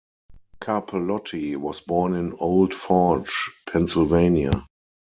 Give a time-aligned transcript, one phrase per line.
[0.63, 4.65] Carpellotti was born in Old Forge, Pennsylvania.